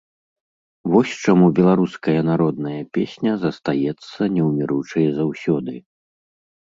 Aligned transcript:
Вось 0.93 1.11
чаму 1.25 1.49
беларуская 1.59 2.21
народная 2.31 2.81
песня 2.97 3.31
застаецца 3.45 4.21
неўміручай 4.39 5.05
заўсёды. 5.19 5.73